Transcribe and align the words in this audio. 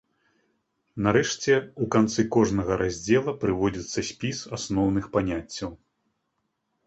Нарэшце, 1.07 1.57
у 1.85 1.87
канцы 1.95 2.21
кожнага 2.37 2.77
раздзела 2.81 3.35
прыводзіцца 3.43 3.99
спіс 4.09 4.37
асноўных 4.59 5.05
паняццяў. 5.17 5.71